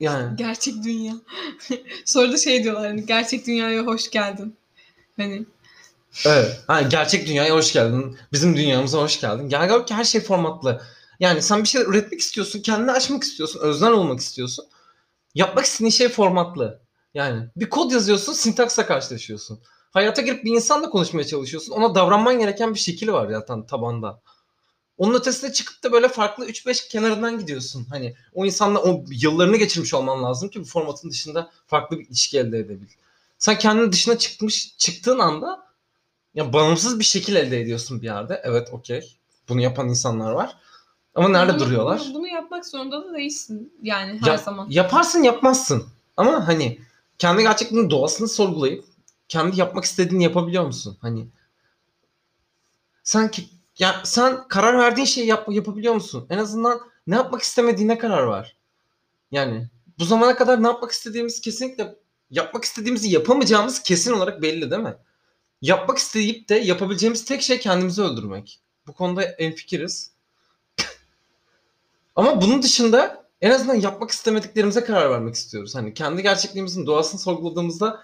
[0.00, 1.14] Yani Gerçek dünya.
[2.04, 4.56] Sonra da şey diyorlar hani gerçek dünyaya hoş geldin.
[5.16, 5.44] Hani
[6.26, 6.60] Evet.
[6.66, 8.18] Ha, gerçek dünyaya hoş geldin.
[8.32, 9.48] Bizim dünyamıza hoş geldin.
[9.48, 10.82] Gel gör ki her şey formatlı.
[11.20, 12.60] Yani sen bir şeyler üretmek istiyorsun.
[12.60, 13.60] Kendini aşmak istiyorsun.
[13.60, 14.64] Öznen olmak istiyorsun.
[15.34, 16.80] Yapmak istediğin şey formatlı.
[17.14, 18.32] Yani bir kod yazıyorsun.
[18.32, 19.60] Sintaksla karşılaşıyorsun.
[19.90, 21.72] Hayata girip bir insanla konuşmaya çalışıyorsun.
[21.72, 24.20] Ona davranman gereken bir şekil var zaten tabanda.
[24.98, 27.86] Onun ötesine çıkıp da böyle farklı 3-5 kenarından gidiyorsun.
[27.90, 32.38] Hani o insanla o yıllarını geçirmiş olman lazım ki bu formatın dışında farklı bir ilişki
[32.38, 32.86] elde edebil.
[33.38, 35.66] Sen kendinin dışına çıkmış çıktığın anda
[36.34, 38.40] ya bağımsız bir şekil elde ediyorsun bir yerde.
[38.44, 39.16] Evet okey.
[39.48, 40.56] Bunu yapan insanlar var.
[41.14, 42.02] Ama nerede bunu- duruyorlar?
[42.06, 43.72] Bunu, bunu yapmak zorunda da değilsin.
[43.82, 44.66] Yani her Ya- zaman.
[44.70, 45.84] Yaparsın yapmazsın.
[46.16, 46.78] Ama hani
[47.18, 48.84] kendi gerçekliğinin doğasını sorgulayıp
[49.28, 50.98] kendi yapmak istediğini yapabiliyor musun?
[51.00, 51.26] Hani
[53.02, 53.48] sanki
[53.78, 56.26] ya sen karar verdiğin şeyi yap, yapabiliyor musun?
[56.30, 58.56] En azından ne yapmak istemediğine karar var.
[59.30, 61.94] Yani bu zamana kadar ne yapmak istediğimiz kesinlikle
[62.30, 64.96] yapmak istediğimizi yapamayacağımız kesin olarak belli değil mi?
[65.62, 68.60] Yapmak isteyip de yapabileceğimiz tek şey kendimizi öldürmek.
[68.86, 70.10] Bu konuda enfikiriz.
[72.16, 75.74] Ama bunun dışında en azından yapmak istemediklerimize karar vermek istiyoruz.
[75.74, 78.00] Hani kendi gerçekliğimizin doğasını sorguladığımızda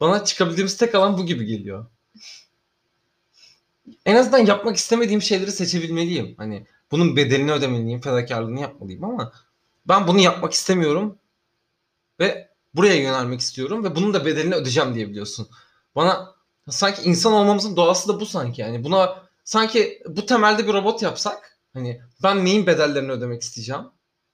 [0.00, 1.86] bana çıkabildiğimiz tek alan bu gibi geliyor.
[4.06, 6.34] En azından yapmak istemediğim şeyleri seçebilmeliyim.
[6.38, 9.32] Hani bunun bedelini ödemeliyim, fedakarlığını yapmalıyım ama
[9.88, 11.18] ben bunu yapmak istemiyorum
[12.20, 15.48] ve buraya yönelmek istiyorum ve bunun da bedelini ödeyeceğim diyebiliyorsun.
[15.94, 16.34] Bana
[16.68, 18.60] sanki insan olmamızın doğası da bu sanki.
[18.60, 23.82] Yani buna sanki bu temelde bir robot yapsak hani ben neyin bedellerini ödemek isteyeceğim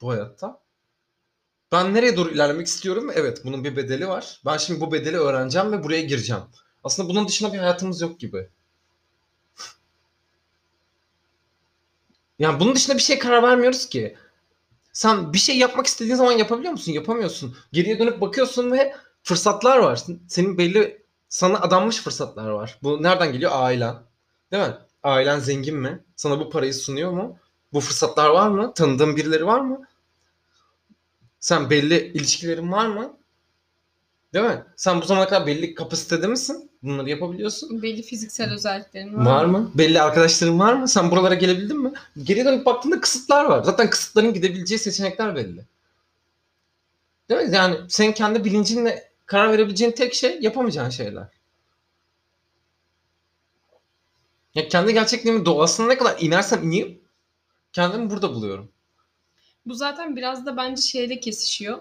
[0.00, 0.60] bu hayatta?
[1.72, 3.10] Ben nereye doğru ilerlemek istiyorum?
[3.14, 4.40] Evet bunun bir bedeli var.
[4.46, 6.42] Ben şimdi bu bedeli öğreneceğim ve buraya gireceğim.
[6.84, 8.50] Aslında bunun dışında bir hayatımız yok gibi.
[12.38, 14.16] Yani bunun dışında bir şey karar vermiyoruz ki.
[14.92, 16.92] Sen bir şey yapmak istediğin zaman yapabiliyor musun?
[16.92, 17.56] Yapamıyorsun.
[17.72, 20.02] Geriye dönüp bakıyorsun ve fırsatlar var.
[20.28, 22.78] Senin belli sana adanmış fırsatlar var.
[22.82, 23.50] Bu nereden geliyor?
[23.54, 23.96] Ailen.
[24.52, 24.74] Değil mi?
[25.02, 26.04] Ailen zengin mi?
[26.16, 27.38] Sana bu parayı sunuyor mu?
[27.72, 28.74] Bu fırsatlar var mı?
[28.74, 29.86] Tanıdığın birileri var mı?
[31.40, 33.16] Sen belli ilişkilerin var mı?
[34.34, 34.64] Değil mi?
[34.76, 36.70] Sen bu zamana kadar belli kapasitede misin?
[36.86, 37.82] Bunları yapabiliyorsun.
[37.82, 39.24] Belli fiziksel özelliklerin var.
[39.24, 39.70] Var mı?
[39.74, 40.88] Belli arkadaşların var mı?
[40.88, 41.92] Sen buralara gelebildin mi?
[42.22, 43.62] Geriye dönüp baktığında kısıtlar var.
[43.62, 45.64] Zaten kısıtların gidebileceği seçenekler belli.
[47.30, 47.56] Değil mi?
[47.56, 51.26] Yani senin kendi bilincinle karar verebileceğin tek şey yapamayacağın şeyler.
[54.54, 57.00] Ya kendi gerçekliğimin doğasına ne kadar inersem ineyim
[57.72, 58.68] kendimi burada buluyorum.
[59.66, 61.78] Bu zaten biraz da bence şeyle kesişiyor.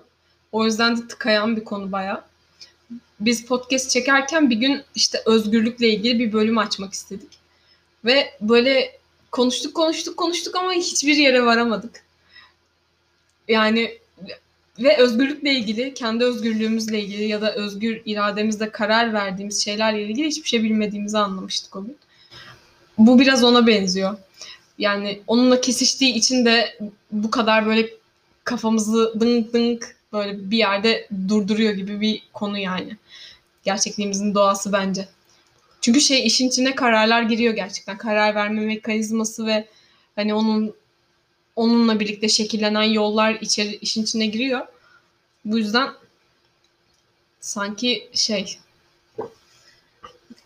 [0.52, 2.24] O yüzden de tıkayan bir konu bayağı.
[3.20, 7.30] Biz podcast çekerken bir gün işte özgürlükle ilgili bir bölüm açmak istedik.
[8.06, 9.00] Ve böyle
[9.32, 12.04] konuştuk konuştuk konuştuk ama hiçbir yere varamadık.
[13.48, 14.00] Yani
[14.80, 20.50] ve özgürlükle ilgili, kendi özgürlüğümüzle ilgili ya da özgür irademizle karar verdiğimiz şeylerle ilgili hiçbir
[20.50, 21.98] şey bilmediğimizi anlamıştık o gün.
[22.98, 24.18] Bu biraz ona benziyor.
[24.78, 26.80] Yani onunla kesiştiği için de
[27.12, 27.90] bu kadar böyle
[28.44, 32.98] kafamızı dınk dınk böyle bir yerde durduruyor gibi bir konu yani.
[33.64, 35.08] Gerçekliğimizin doğası bence.
[35.82, 37.98] Çünkü şey işin içine kararlar giriyor gerçekten.
[37.98, 39.68] Karar verme mekanizması ve
[40.16, 40.76] hani onun
[41.56, 44.68] onunla birlikte şekillenen yollar içeri işin içine giriyor.
[45.46, 45.90] Bu yüzden
[47.40, 48.58] sanki şey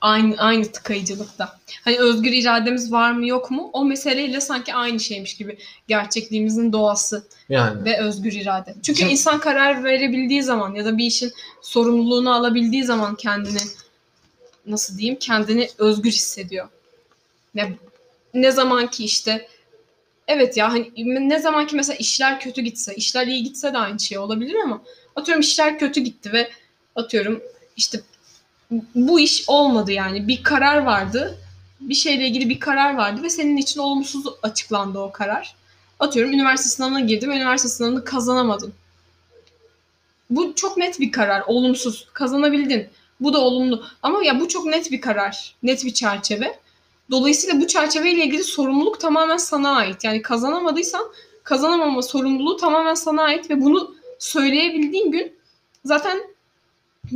[0.02, 1.60] aynı aynı tıkayıcılıkta.
[1.84, 3.70] Hani özgür irademiz var mı yok mu?
[3.74, 5.58] O meseleyle sanki aynı şeymiş gibi.
[5.88, 7.86] Gerçekliğimizin doğası Yani.
[7.86, 8.76] ve özgür irade.
[8.84, 11.32] Çünkü Şimdi- insan karar verebildiği zaman ya da bir işin
[11.62, 13.62] sorumluluğunu alabildiği zaman kendini
[14.66, 16.68] nasıl diyeyim kendini özgür hissediyor.
[17.56, 17.74] Ne,
[18.34, 19.48] ne zaman ki işte
[20.28, 20.92] evet ya hani
[21.30, 24.82] ne zaman ki mesela işler kötü gitse, işler iyi gitse de aynı şey olabilir ama
[25.16, 26.50] atıyorum işler kötü gitti ve
[26.96, 27.42] atıyorum
[27.78, 28.00] işte
[28.96, 31.38] bu iş olmadı yani bir karar vardı.
[31.80, 35.56] Bir şeyle ilgili bir karar vardı ve senin için olumsuz açıklandı o karar.
[36.00, 38.74] Atıyorum üniversite sınavına girdim, üniversite sınavını kazanamadın.
[40.30, 42.08] Bu çok net bir karar, olumsuz.
[42.14, 42.88] Kazanabildin.
[43.20, 43.86] Bu da olumlu.
[44.04, 46.60] Ama ya bu çok net bir karar, net bir çerçeve.
[47.12, 50.04] Dolayısıyla bu çerçeveyle ilgili sorumluluk tamamen sana ait.
[50.04, 51.04] Yani kazanamadıysan
[51.44, 55.34] kazanamama sorumluluğu tamamen sana ait ve bunu söyleyebildiğin gün
[55.86, 56.20] zaten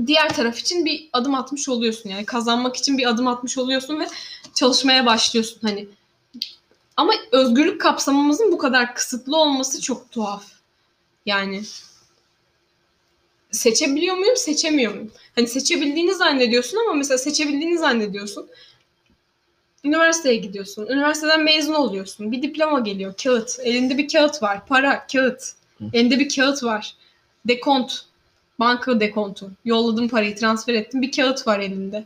[0.08, 2.10] diğer taraf için bir adım atmış oluyorsun.
[2.10, 4.08] Yani kazanmak için bir adım atmış oluyorsun ve
[4.54, 5.88] çalışmaya başlıyorsun hani.
[6.98, 10.46] Ama özgürlük kapsamımızın bu kadar kısıtlı olması çok tuhaf.
[11.26, 11.64] Yani
[13.52, 15.12] seçebiliyor muyum, seçemiyor muyum?
[15.36, 18.50] Hani seçebildiğini zannediyorsun ama mesela seçebildiğini zannediyorsun.
[19.84, 20.88] Üniversiteye gidiyorsun.
[20.88, 22.32] Üniversiteden mezun oluyorsun.
[22.32, 23.14] Bir diploma geliyor.
[23.24, 23.60] Kağıt.
[23.64, 24.66] Elinde bir kağıt var.
[24.68, 25.08] Para.
[25.08, 25.54] Kağıt.
[25.94, 26.96] Elinde bir kağıt var.
[27.48, 28.06] Dekont.
[28.60, 29.52] Banka dekontu.
[29.66, 30.36] Yolladım parayı.
[30.36, 31.02] Transfer ettim.
[31.02, 32.06] Bir kağıt var elinde.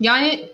[0.00, 0.48] Yani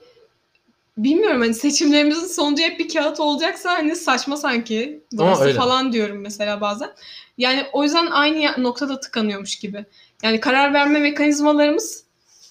[0.98, 5.00] bilmiyorum hani seçimlerimizin sonucu hep bir kağıt olacaksa hani saçma sanki.
[5.12, 6.90] Burası falan diyorum mesela bazen.
[7.38, 9.84] Yani o yüzden aynı noktada tıkanıyormuş gibi.
[10.22, 12.04] Yani karar verme mekanizmalarımız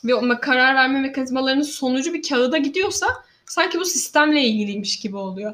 [0.04, 3.08] ve karar verme mekanizmalarının sonucu bir kağıda gidiyorsa
[3.46, 5.54] sanki bu sistemle ilgiliymiş gibi oluyor.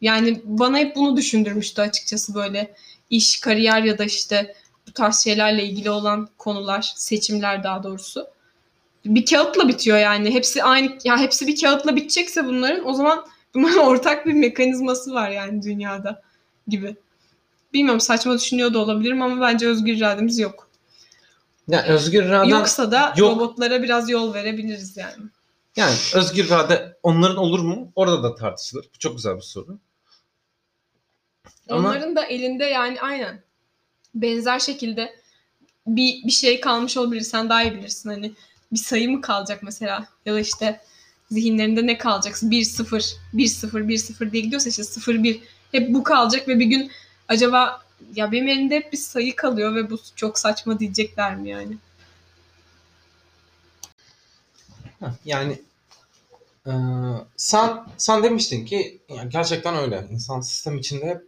[0.00, 2.74] Yani bana hep bunu düşündürmüştü açıkçası böyle
[3.10, 4.54] iş, kariyer ya da işte
[4.88, 8.26] bu tarz şeylerle ilgili olan konular, seçimler daha doğrusu.
[9.04, 10.34] Bir kağıtla bitiyor yani.
[10.34, 15.30] Hepsi aynı ya hepsi bir kağıtla bitecekse bunların o zaman bunların ortak bir mekanizması var
[15.30, 16.22] yani dünyada
[16.68, 16.96] gibi.
[17.72, 20.68] Bilmiyorum saçma düşünüyor da olabilirim ama bence özgür irademiz yok.
[21.68, 23.36] Yani özgür irade Yoksa da Yok.
[23.36, 25.22] robotlara biraz yol verebiliriz yani.
[25.76, 27.92] yani özgür irade onların olur mu?
[27.96, 28.84] Orada da tartışılır.
[28.94, 29.78] Bu çok güzel bir soru.
[31.68, 33.42] Ama- Onların da elinde yani aynen
[34.14, 35.16] benzer şekilde
[35.86, 37.20] bir, bir şey kalmış olabilir.
[37.20, 38.32] Sen daha iyi bilirsin hani
[38.72, 40.80] bir sayı mı kalacak mesela ya da işte
[41.30, 42.38] zihinlerinde ne kalacak?
[42.42, 45.40] 1 0 1 0 1 0 diye gidiyorsa işte 0 1
[45.72, 46.90] hep bu kalacak ve bir gün
[47.28, 47.82] acaba
[48.16, 51.76] ya benim elimde hep bir sayı kalıyor ve bu çok saçma diyecekler mi yani?
[55.24, 55.62] Yani
[56.66, 56.72] eee,
[57.36, 60.08] sen sen demiştin ki yani gerçekten öyle.
[60.10, 61.22] İnsan sistem içinde hep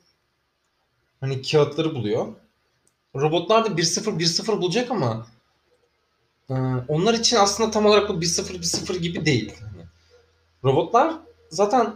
[1.20, 2.34] hani kağıtları buluyor.
[3.14, 5.26] Robotlar da 1-0 1-0 bulacak ama
[6.50, 6.56] eee,
[6.88, 9.52] onlar için aslında tam olarak bu 1-0 1-0 gibi değil.
[9.60, 9.86] Yani
[10.64, 11.14] robotlar
[11.50, 11.94] zaten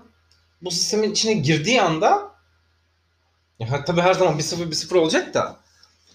[0.63, 2.33] bu sistemin içine girdiği anda
[3.59, 5.57] ya tabii her zaman 1-0 1-0 olacak da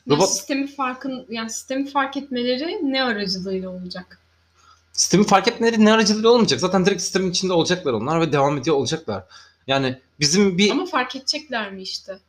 [0.09, 4.19] Robot- sistemi farkın yani sistemi fark etmeleri ne aracılığıyla olacak?
[4.93, 6.59] Sistemin fark etmeleri ne aracılığıyla olmayacak.
[6.59, 9.23] Zaten direkt sistemin içinde olacaklar onlar ve devam ediyor olacaklar.
[9.67, 12.19] Yani bizim bir Ama fark edecekler mi işte?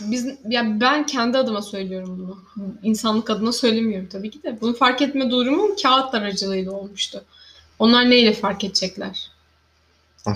[0.00, 2.38] Biz ya ben kendi adıma söylüyorum bunu.
[2.82, 4.60] İnsanlık adına söylemiyorum tabii ki de.
[4.60, 7.24] Bunu fark etme durumu kağıt aracılığıyla olmuştu.
[7.78, 9.30] Onlar neyle fark edecekler?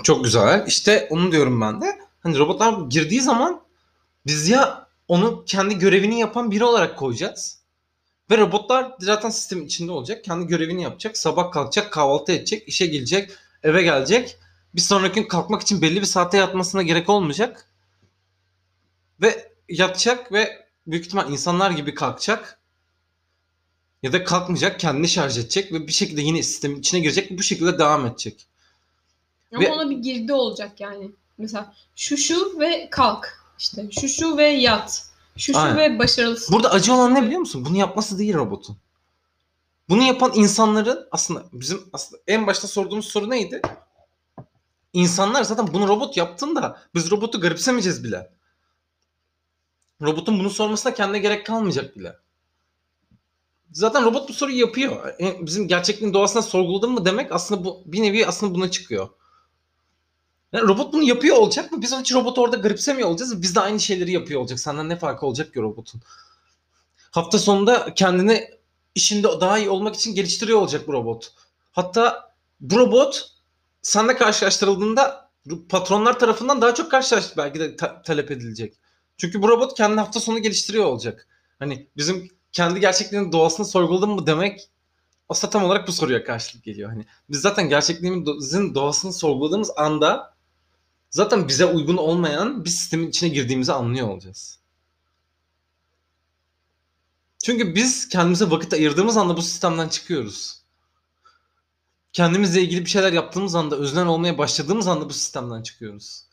[0.03, 0.65] çok güzel.
[0.67, 1.99] İşte onu diyorum ben de.
[2.23, 3.61] Hani robotlar girdiği zaman
[4.27, 7.59] biz ya onu kendi görevini yapan biri olarak koyacağız.
[8.31, 10.25] Ve robotlar zaten sistemin içinde olacak.
[10.25, 11.17] Kendi görevini yapacak.
[11.17, 13.31] Sabah kalkacak, kahvaltı edecek, işe gelecek,
[13.63, 14.37] eve gelecek.
[14.75, 17.69] Bir sonraki gün kalkmak için belli bir saate yatmasına gerek olmayacak.
[19.21, 22.59] Ve yatacak ve büyük ihtimal insanlar gibi kalkacak.
[24.03, 27.43] Ya da kalkmayacak, kendini şarj edecek ve bir şekilde yine sistemin içine girecek ve bu
[27.43, 28.47] şekilde devam edecek.
[29.53, 31.11] Ama Ve- ona bir girdi olacak yani.
[31.39, 33.47] Mesela şu şu ve kalk.
[33.59, 35.07] İşte şu şu ve yat.
[35.37, 35.77] Şu şu Aynen.
[35.77, 36.55] ve başarılısın.
[36.55, 37.65] Burada acı olan ne biliyor musun?
[37.65, 38.77] Bunu yapması değil robotun.
[39.89, 43.63] Bunu yapan insanların aslında bizim aslında en başta sorduğumuz soru neydi?
[44.93, 48.31] İnsanlar zaten bunu robot yaptığında biz robotu garipsemeyeceğiz bile.
[50.03, 52.17] Robotun bunu sormasına kendine gerek kalmayacak bile.
[53.73, 55.09] Zaten robot bu soruyu yapıyor.
[55.21, 59.09] E, Bizim gerçekliğin doğasına sorguladın mı demek aslında bu bir nevi aslında buna çıkıyor.
[60.53, 61.83] Yani robot bunu yapıyor olacak mı?
[61.83, 63.43] Biz hiç robotu orada garipsemiyor olacağız.
[63.43, 64.61] Biz de aynı şeyleri yapıyor olacak.
[64.61, 66.01] Senden ne farkı olacak ki robotun?
[67.11, 68.51] Hafta sonunda kendini
[68.95, 71.33] işinde daha iyi olmak için geliştiriyor olacak bu robot.
[71.73, 73.31] Hatta bu robot
[73.83, 75.31] seninle karşılaştırıldığında
[75.69, 78.75] patronlar tarafından daha çok karşılaş belki de ta- talep edilecek.
[79.17, 81.29] Çünkü bu robot kendini hafta sonu geliştiriyor olacak.
[81.59, 84.71] Hani bizim kendi gerçekliğinin doğasını sorguladın mı demek
[85.29, 86.91] aslında tam olarak bu soruya karşılık geliyor.
[86.91, 90.35] Hani biz zaten gerçekliğimizin doğasını sorguladığımız anda
[91.11, 94.59] zaten bize uygun olmayan bir sistemin içine girdiğimizi anlıyor olacağız.
[97.45, 100.63] Çünkü biz kendimize vakit ayırdığımız anda bu sistemden çıkıyoruz.
[102.13, 106.25] Kendimizle ilgili bir şeyler yaptığımız anda, öznel olmaya başladığımız anda bu sistemden çıkıyoruz.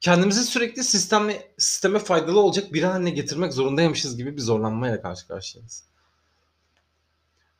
[0.00, 5.84] Kendimizi sürekli sisteme, sisteme faydalı olacak biri haline getirmek zorundaymışız gibi bir zorlanmayla karşı karşıyayız.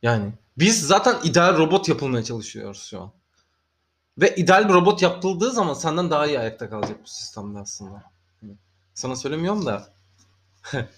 [0.02, 3.12] Yani biz zaten ideal robot yapılmaya çalışıyoruz şu an.
[4.18, 8.04] Ve ideal bir robot yapıldığı zaman senden daha iyi ayakta kalacak bu sistemde aslında.
[8.40, 8.56] Hani
[8.94, 9.92] Sana söylemiyorum da.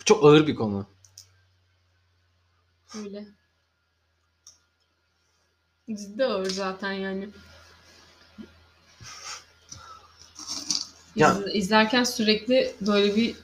[0.00, 0.86] Bu çok ağır bir konu.
[2.96, 3.26] Öyle.
[5.88, 7.28] Ciddi ağır zaten yani.
[11.20, 13.34] Ya- İz- izlerken sürekli böyle bir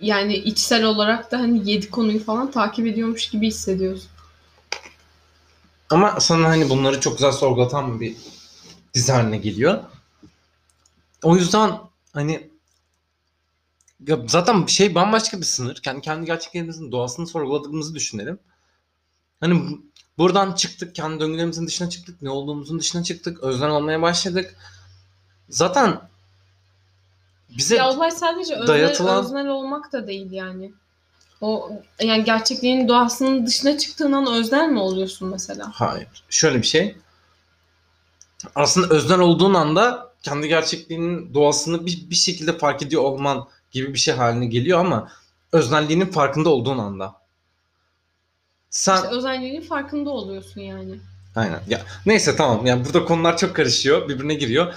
[0.00, 4.08] yani içsel olarak da hani yedi konuyu falan takip ediyormuş gibi hissediyorsun.
[5.90, 8.16] Ama sana hani bunları çok güzel sorgulatan bir
[8.94, 9.84] dizi haline geliyor.
[11.22, 11.78] O yüzden
[12.12, 12.50] hani
[14.06, 15.76] ya zaten şey bambaşka bir sınır.
[15.82, 18.38] Kendi kendi gerçeklerimizin doğasını sorguladığımızı düşünelim.
[19.40, 19.78] Hani
[20.18, 24.56] buradan çıktık, kendi döngülerimizin dışına çıktık, ne olduğumuzun dışına çıktık, özden olmaya başladık.
[25.48, 26.00] Zaten
[27.48, 30.72] bize Ya olay sadece öznel, dayatılan- öznel olmak da değil yani.
[31.40, 31.70] O
[32.02, 35.70] yani gerçekliğin doğasının dışına çıktığın an öznel mi oluyorsun mesela?
[35.74, 36.08] Hayır.
[36.28, 36.96] Şöyle bir şey.
[38.54, 43.98] Aslında öznel olduğun anda kendi gerçekliğinin doğasını bir, bir şekilde fark ediyor olman gibi bir
[43.98, 45.08] şey haline geliyor ama
[45.52, 47.14] öznelliğinin farkında olduğun anda.
[48.74, 50.94] Sen İşte özelliğinin farkında oluyorsun yani.
[51.36, 51.60] aynen.
[51.68, 52.66] Ya neyse tamam.
[52.66, 54.74] Yani burada konular çok karışıyor, birbirine giriyor.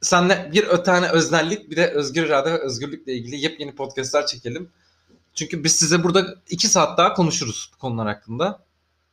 [0.00, 4.70] Senle bir ö- tane öznellik, bir de özgür irade ve özgürlükle ilgili yepyeni podcastlar çekelim.
[5.34, 8.58] Çünkü biz size burada iki saat daha konuşuruz bu konular hakkında.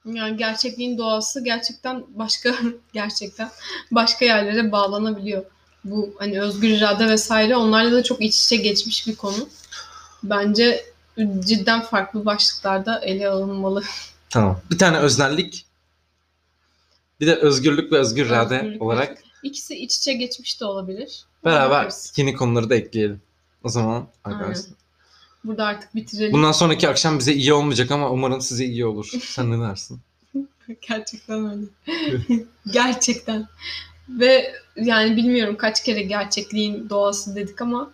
[0.05, 2.55] Yani gerçekliğin doğası gerçekten başka
[2.93, 3.49] gerçekten
[3.91, 5.45] başka yerlere bağlanabiliyor.
[5.83, 9.49] Bu hani özgür irade vesaire onlarla da çok iç içe geçmiş bir konu.
[10.23, 10.85] Bence
[11.39, 13.83] cidden farklı başlıklarda ele alınmalı.
[14.29, 14.61] Tamam.
[14.71, 15.65] Bir tane öznellik,
[17.19, 21.25] bir de özgürlük ve özgür irade Özgürlük olarak İkisi iç içe geçmiş de olabilir.
[21.45, 22.13] beraber Bakarız.
[22.17, 23.21] yeni konuları da ekleyelim.
[23.63, 24.73] O zaman arkadaşlar.
[25.43, 26.33] Burada artık bitirelim.
[26.33, 29.11] Bundan sonraki akşam bize iyi olmayacak ama umarım size iyi olur.
[29.21, 29.99] Sen ne dersin?
[30.87, 31.65] Gerçekten öyle.
[32.71, 33.47] gerçekten.
[34.09, 37.91] Ve yani bilmiyorum kaç kere gerçekliğin doğası dedik ama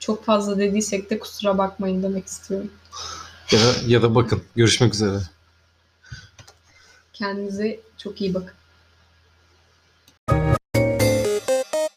[0.00, 2.70] çok fazla dediysek de kusura bakmayın demek istiyorum.
[3.52, 4.42] Ya da, ya da bakın.
[4.56, 5.20] Görüşmek üzere.
[7.12, 8.57] Kendinize çok iyi bakın.